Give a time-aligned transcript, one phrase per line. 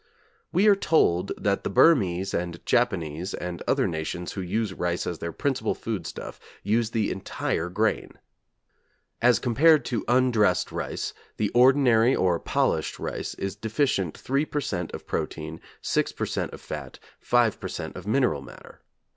[0.51, 5.19] We are told that the Burmese and Japanese and other nations who use rice as
[5.19, 8.13] their principal food stuff, use the entire grain.
[9.21, 14.91] As compared to undressed rice, the ordinary, or polished rice is deficient 3 per cent.
[14.91, 16.51] of protein; 6 per cent.
[16.51, 17.95] of fat; 5 per cent.
[17.95, 18.81] of mineral matter.